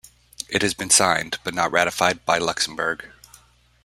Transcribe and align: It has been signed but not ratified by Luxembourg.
It 0.49 0.63
has 0.63 0.73
been 0.73 0.89
signed 0.89 1.37
but 1.43 1.53
not 1.53 1.71
ratified 1.71 2.25
by 2.25 2.39
Luxembourg. 2.39 3.11